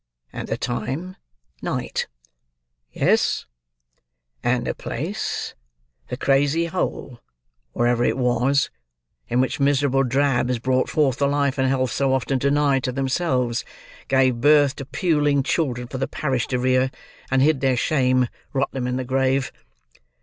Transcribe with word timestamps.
"And 0.33 0.47
the 0.47 0.57
time, 0.57 1.15
night." 1.61 2.07
"Yes." 2.91 3.45
"And 4.41 4.65
the 4.65 4.73
place, 4.73 5.53
the 6.09 6.17
crazy 6.17 6.65
hole, 6.65 7.19
wherever 7.73 8.03
it 8.03 8.17
was, 8.17 8.71
in 9.27 9.41
which 9.41 9.59
miserable 9.59 10.01
drabs 10.03 10.57
brought 10.57 10.89
forth 10.89 11.17
the 11.19 11.27
life 11.27 11.59
and 11.59 11.67
health 11.69 11.91
so 11.91 12.13
often 12.15 12.39
denied 12.39 12.83
to 12.85 12.91
themselves—gave 12.91 14.41
birth 14.41 14.75
to 14.77 14.85
puling 14.85 15.43
children 15.43 15.85
for 15.87 15.99
the 15.99 16.07
parish 16.07 16.47
to 16.47 16.57
rear; 16.57 16.89
and 17.29 17.43
hid 17.43 17.61
their 17.61 17.77
shame, 17.77 18.27
rot 18.53 18.71
'em 18.73 18.87
in 18.87 18.97
the 18.97 19.05
grave!" 19.05 19.51